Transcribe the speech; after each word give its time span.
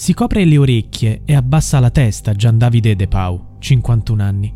Si 0.00 0.14
copre 0.14 0.46
le 0.46 0.56
orecchie 0.56 1.20
e 1.26 1.34
abbassa 1.34 1.78
la 1.78 1.90
testa 1.90 2.32
Gian 2.32 2.56
Davide 2.56 2.96
De 2.96 3.06
Pau, 3.06 3.58
51 3.58 4.22
anni. 4.22 4.50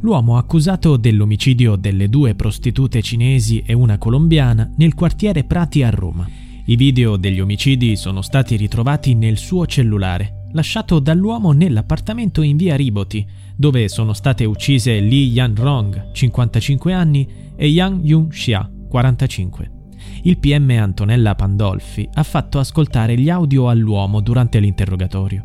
L'uomo 0.00 0.36
accusato 0.36 0.98
dell'omicidio 0.98 1.76
delle 1.76 2.10
due 2.10 2.34
prostitute 2.34 3.00
cinesi 3.00 3.62
e 3.64 3.72
una 3.72 3.96
colombiana 3.96 4.70
nel 4.76 4.92
quartiere 4.92 5.44
Prati 5.44 5.82
a 5.82 5.88
Roma. 5.88 6.28
I 6.66 6.76
video 6.76 7.16
degli 7.16 7.40
omicidi 7.40 7.96
sono 7.96 8.20
stati 8.20 8.56
ritrovati 8.56 9.14
nel 9.14 9.38
suo 9.38 9.64
cellulare, 9.64 10.48
lasciato 10.52 10.98
dall'uomo 10.98 11.52
nell'appartamento 11.52 12.42
in 12.42 12.58
via 12.58 12.76
Riboti, 12.76 13.26
dove 13.56 13.88
sono 13.88 14.12
state 14.12 14.44
uccise 14.44 15.00
Li 15.00 15.28
Yan-rong, 15.30 16.10
55 16.12 16.92
anni, 16.92 17.26
e 17.56 17.68
Yang 17.68 18.04
Yun-xia, 18.04 18.70
45 18.86 19.78
il 20.22 20.38
PM 20.38 20.70
Antonella 20.70 21.34
Pandolfi 21.34 22.08
ha 22.14 22.22
fatto 22.22 22.58
ascoltare 22.58 23.16
gli 23.16 23.30
audio 23.30 23.68
all'uomo 23.68 24.20
durante 24.20 24.58
l'interrogatorio. 24.58 25.44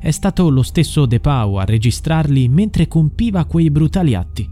È 0.00 0.10
stato 0.10 0.48
lo 0.48 0.62
stesso 0.62 1.06
De 1.06 1.20
Pau 1.20 1.54
a 1.54 1.64
registrarli 1.64 2.48
mentre 2.48 2.88
compiva 2.88 3.44
quei 3.44 3.70
brutali 3.70 4.14
atti. 4.14 4.48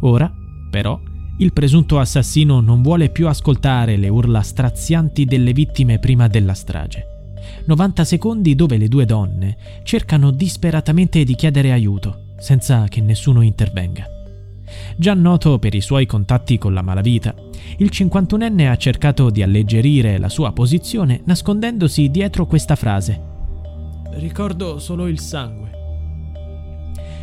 Ora, 0.00 0.32
però, 0.70 1.00
il 1.38 1.52
presunto 1.52 1.98
assassino 1.98 2.60
non 2.60 2.82
vuole 2.82 3.10
più 3.10 3.28
ascoltare 3.28 3.96
le 3.96 4.08
urla 4.08 4.40
strazianti 4.40 5.24
delle 5.24 5.52
vittime 5.52 5.98
prima 5.98 6.28
della 6.28 6.54
strage. 6.54 7.14
90 7.66 8.04
secondi 8.04 8.54
dove 8.54 8.76
le 8.76 8.88
due 8.88 9.04
donne 9.04 9.56
cercano 9.82 10.30
disperatamente 10.30 11.24
di 11.24 11.34
chiedere 11.34 11.72
aiuto, 11.72 12.34
senza 12.38 12.86
che 12.88 13.00
nessuno 13.00 13.42
intervenga. 13.42 14.15
Già 14.96 15.14
noto 15.14 15.58
per 15.58 15.74
i 15.74 15.80
suoi 15.80 16.06
contatti 16.06 16.58
con 16.58 16.72
la 16.72 16.82
malavita, 16.82 17.34
il 17.78 17.90
51enne 17.92 18.68
ha 18.68 18.76
cercato 18.76 19.30
di 19.30 19.42
alleggerire 19.42 20.18
la 20.18 20.28
sua 20.28 20.52
posizione 20.52 21.20
nascondendosi 21.24 22.10
dietro 22.10 22.46
questa 22.46 22.76
frase. 22.76 23.20
Ricordo 24.12 24.78
solo 24.78 25.06
il 25.06 25.18
sangue. 25.18 25.70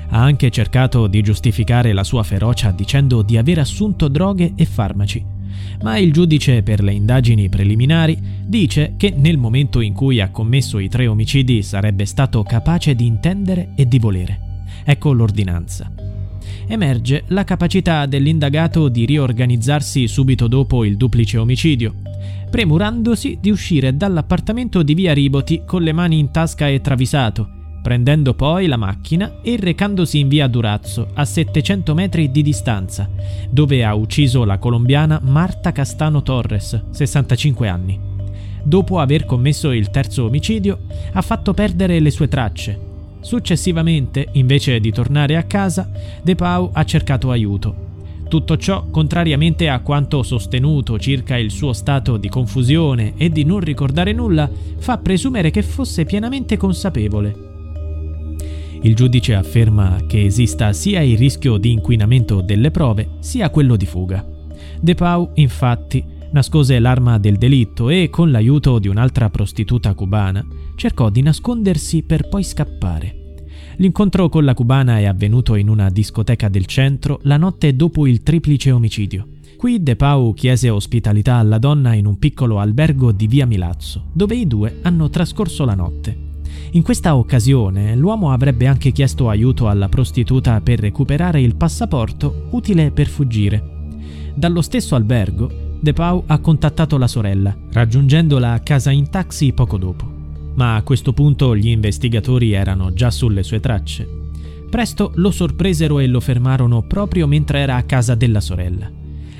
Ha 0.09 0.21
anche 0.21 0.51
cercato 0.51 1.07
di 1.07 1.21
giustificare 1.21 1.91
la 1.93 2.03
sua 2.03 2.21
ferocia 2.21 2.69
dicendo 2.71 3.23
di 3.23 3.37
aver 3.37 3.59
assunto 3.59 4.07
droghe 4.07 4.53
e 4.55 4.65
farmaci, 4.65 5.25
ma 5.81 5.97
il 5.97 6.13
giudice 6.13 6.61
per 6.61 6.83
le 6.83 6.93
indagini 6.93 7.49
preliminari 7.49 8.17
dice 8.45 8.93
che 8.97 9.11
nel 9.15 9.37
momento 9.37 9.81
in 9.81 9.93
cui 9.93 10.21
ha 10.21 10.29
commesso 10.29 10.77
i 10.77 10.89
tre 10.89 11.07
omicidi 11.07 11.63
sarebbe 11.63 12.05
stato 12.05 12.43
capace 12.43 12.93
di 12.93 13.07
intendere 13.07 13.71
e 13.75 13.87
di 13.87 13.97
volere. 13.97 14.39
Ecco 14.85 15.13
l'ordinanza 15.13 16.02
emerge 16.67 17.23
la 17.27 17.43
capacità 17.43 18.05
dell'indagato 18.05 18.89
di 18.89 19.05
riorganizzarsi 19.05 20.07
subito 20.07 20.47
dopo 20.47 20.83
il 20.83 20.97
duplice 20.97 21.37
omicidio, 21.37 21.95
premurandosi 22.49 23.39
di 23.41 23.49
uscire 23.49 23.95
dall'appartamento 23.95 24.83
di 24.83 24.93
via 24.93 25.13
Riboti 25.13 25.63
con 25.65 25.81
le 25.81 25.91
mani 25.91 26.19
in 26.19 26.31
tasca 26.31 26.67
e 26.67 26.81
travisato, 26.81 27.49
prendendo 27.81 28.33
poi 28.33 28.67
la 28.67 28.77
macchina 28.77 29.41
e 29.41 29.57
recandosi 29.59 30.19
in 30.19 30.29
via 30.29 30.47
Durazzo, 30.47 31.09
a 31.13 31.25
700 31.25 31.93
metri 31.93 32.31
di 32.31 32.41
distanza, 32.41 33.09
dove 33.49 33.83
ha 33.83 33.93
ucciso 33.93 34.45
la 34.45 34.57
colombiana 34.57 35.19
Marta 35.21 35.71
Castano 35.71 36.23
Torres, 36.23 36.81
65 36.91 37.67
anni. 37.67 37.99
Dopo 38.63 38.99
aver 38.99 39.25
commesso 39.25 39.71
il 39.71 39.89
terzo 39.89 40.25
omicidio, 40.25 40.79
ha 41.11 41.21
fatto 41.21 41.53
perdere 41.53 41.99
le 41.99 42.11
sue 42.11 42.29
tracce, 42.29 42.92
Successivamente, 43.23 44.27
invece 44.33 44.81
di 44.81 44.91
tornare 44.91 45.37
a 45.37 45.43
casa, 45.43 45.89
De 46.21 46.35
Pau 46.35 46.69
ha 46.73 46.83
cercato 46.83 47.31
aiuto. 47.31 47.91
Tutto 48.27 48.57
ciò, 48.57 48.87
contrariamente 48.89 49.69
a 49.69 49.79
quanto 49.79 50.23
sostenuto 50.23 50.99
circa 50.99 51.37
il 51.37 51.49
suo 51.49 51.71
stato 51.71 52.17
di 52.17 52.27
confusione 52.27 53.13
e 53.15 53.29
di 53.29 53.45
non 53.45 53.61
ricordare 53.61 54.11
nulla, 54.11 54.49
fa 54.77 54.97
presumere 54.97 55.51
che 55.51 55.63
fosse 55.63 56.03
pienamente 56.03 56.57
consapevole. 56.57 57.51
Il 58.81 58.93
giudice 58.93 59.35
afferma 59.35 60.01
che 60.05 60.25
esista 60.25 60.73
sia 60.73 61.01
il 61.01 61.17
rischio 61.17 61.55
di 61.57 61.71
inquinamento 61.71 62.41
delle 62.41 62.71
prove 62.71 63.11
sia 63.19 63.49
quello 63.49 63.77
di 63.77 63.85
fuga. 63.85 64.27
De 64.81 64.95
Pau, 64.95 65.29
infatti, 65.35 66.03
nascose 66.31 66.77
l'arma 66.79 67.17
del 67.19 67.37
delitto 67.37 67.89
e, 67.89 68.09
con 68.09 68.31
l'aiuto 68.31 68.79
di 68.79 68.89
un'altra 68.89 69.29
prostituta 69.29 69.93
cubana, 69.93 70.45
cercò 70.75 71.09
di 71.09 71.21
nascondersi 71.21 72.03
per 72.03 72.27
poi 72.29 72.43
scappare. 72.43 73.21
L'incontro 73.77 74.29
con 74.29 74.43
la 74.43 74.53
cubana 74.53 74.99
è 74.99 75.05
avvenuto 75.05 75.55
in 75.55 75.67
una 75.67 75.89
discoteca 75.89 76.47
del 76.47 76.65
centro 76.65 77.19
la 77.23 77.37
notte 77.37 77.75
dopo 77.75 78.05
il 78.05 78.21
triplice 78.21 78.71
omicidio. 78.71 79.27
Qui 79.57 79.81
De 79.81 79.95
Pau 79.95 80.33
chiese 80.33 80.69
ospitalità 80.69 81.35
alla 81.35 81.57
donna 81.57 81.93
in 81.93 82.05
un 82.05 82.19
piccolo 82.19 82.59
albergo 82.59 83.11
di 83.11 83.27
via 83.27 83.45
Milazzo, 83.45 84.09
dove 84.11 84.35
i 84.35 84.45
due 84.45 84.79
hanno 84.81 85.09
trascorso 85.09 85.65
la 85.65 85.73
notte. 85.73 86.31
In 86.71 86.81
questa 86.81 87.15
occasione 87.15 87.95
l'uomo 87.95 88.31
avrebbe 88.31 88.67
anche 88.67 88.91
chiesto 88.91 89.29
aiuto 89.29 89.69
alla 89.69 89.89
prostituta 89.89 90.59
per 90.61 90.79
recuperare 90.79 91.41
il 91.41 91.55
passaporto 91.55 92.47
utile 92.51 92.91
per 92.91 93.07
fuggire. 93.07 93.71
Dallo 94.35 94.61
stesso 94.61 94.95
albergo, 94.95 95.77
De 95.79 95.93
Pau 95.93 96.23
ha 96.27 96.39
contattato 96.39 96.97
la 96.97 97.07
sorella, 97.07 97.55
raggiungendola 97.71 98.53
a 98.53 98.59
casa 98.59 98.91
in 98.91 99.09
taxi 99.09 99.53
poco 99.53 99.77
dopo 99.77 100.21
ma 100.55 100.75
a 100.75 100.83
questo 100.83 101.13
punto 101.13 101.55
gli 101.55 101.69
investigatori 101.69 102.51
erano 102.51 102.93
già 102.93 103.11
sulle 103.11 103.43
sue 103.43 103.59
tracce. 103.59 104.07
Presto 104.69 105.11
lo 105.15 105.31
sorpresero 105.31 105.99
e 105.99 106.07
lo 106.07 106.19
fermarono 106.19 106.81
proprio 106.81 107.27
mentre 107.27 107.59
era 107.59 107.75
a 107.75 107.83
casa 107.83 108.15
della 108.15 108.41
sorella. 108.41 108.89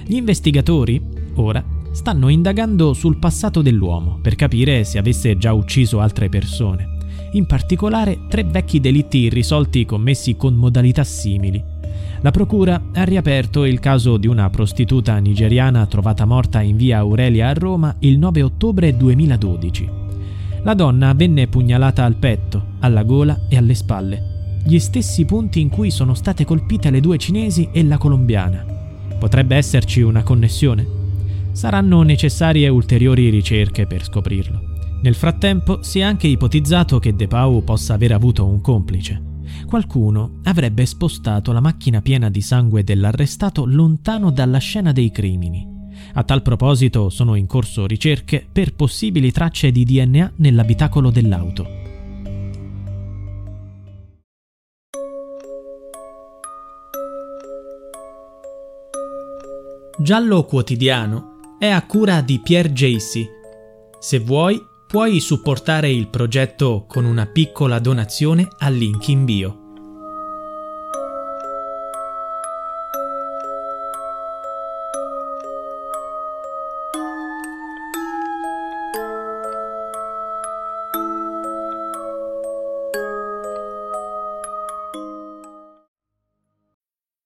Gli 0.06 0.16
investigatori, 0.16 1.01
ora, 1.35 1.63
stanno 1.91 2.29
indagando 2.29 2.94
sul 2.94 3.18
passato 3.18 3.62
dell'uomo 3.62 4.19
per 4.22 4.35
capire 4.35 4.84
se 4.84 4.97
avesse 4.97 5.38
già 5.38 5.53
ucciso 5.53 6.00
altre 6.00 6.29
persone, 6.29 6.97
in 7.34 7.45
particolare 7.45 8.25
tre 8.28 8.44
vecchi 8.44 8.80
delitti 8.80 9.19
irrisolti 9.19 9.85
commessi 9.85 10.35
con 10.35 10.56
modalità 10.56 11.03
simili. 11.03 11.63
La 12.22 12.31
procura 12.31 12.81
ha 12.94 13.03
riaperto 13.03 13.66
il 13.66 13.80
caso 13.80 14.18
di 14.18 14.28
una 14.28 14.50
prostituta 14.50 15.18
nigeriana 15.18 15.85
trovata 15.85 16.25
morta 16.25 16.62
in 16.62 16.78
via 16.78 17.00
Aurelia 17.00 17.50
a 17.50 17.54
Roma 17.54 17.95
il 18.00 18.18
9 18.18 18.42
ottobre 18.42 18.95
2012. 18.95 19.89
La 20.63 20.75
donna 20.75 21.13
venne 21.13 21.48
pugnalata 21.48 22.06
al 22.06 22.15
petto, 22.15 22.75
alla 22.80 23.04
gola 23.04 23.48
e 23.50 23.57
alle 23.57 23.74
spalle, 23.74 24.62
gli 24.65 24.80
stessi 24.80 25.25
punti 25.25 25.60
in 25.60 25.68
cui 25.68 25.92
sono 25.92 26.13
state 26.13 26.45
colpite 26.45 26.89
le 26.89 27.01
due 27.01 27.18
cinesi 27.18 27.68
e 27.74 27.83
la 27.83 27.98
colombiana. 27.98 28.65
Potrebbe 29.19 29.57
esserci 29.57 30.01
una 30.01 30.24
connessione? 30.24 30.88
Saranno 31.51 32.01
necessarie 32.04 32.69
ulteriori 32.69 33.30
ricerche 33.30 33.86
per 33.86 34.06
scoprirlo. 34.06 34.71
Nel 35.01 35.15
frattempo 35.15 35.83
si 35.83 36.00
è 36.00 36.04
anche 36.04 36.27
ipotizzato 36.27 36.98
che 36.98 37.13
De 37.13 37.27
Pau 37.27 37.62
possa 37.66 37.95
aver 37.95 38.13
avuto 38.13 38.45
un 38.45 38.62
complice. 38.62 39.21
Qualcuno 39.66 40.39
avrebbe 40.44 40.86
spostato 40.86 41.51
la 41.51 41.59
macchina 41.59 42.01
piena 42.01 42.30
di 42.30 42.42
sangue 42.42 42.86
dell'arrestato 42.86 43.66
lontano 43.66 44.31
dalla 44.31 44.59
scena 44.59 44.94
dei 44.94 45.12
crimini. 45.12 45.73
A 46.13 46.24
tal 46.24 46.42
proposito 46.42 47.10
sono 47.10 47.36
in 47.36 47.48
corso 47.48 47.86
ricerche 47.86 48.45
per 48.51 48.74
possibili 48.74 49.31
tracce 49.31 49.72
di 49.72 49.84
DNA 49.84 50.34
nell'abitacolo 50.38 51.10
dell'auto. 51.10 51.81
Giallo 60.00 60.44
Quotidiano 60.45 61.40
è 61.60 61.68
a 61.69 61.86
cura 61.86 62.22
di 62.22 62.40
Pierre 62.40 62.72
Jacy. 62.72 63.25
Se 64.00 64.19
vuoi, 64.19 64.60
puoi 64.88 65.19
supportare 65.19 65.90
il 65.90 66.10
progetto 66.10 66.86
con 66.88 67.06
una 67.06 67.25
piccola 67.25 67.80
donazione 67.80 68.48
al 68.57 68.75
link 68.75 69.07
in 69.07 69.24
bio. 69.24 69.62